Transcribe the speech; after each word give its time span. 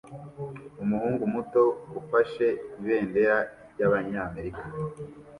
Umuhungu 0.83 1.23
muto 1.33 1.63
ufashe 1.99 2.47
ibendera 2.79 3.37
ryabanyamerika 3.73 4.61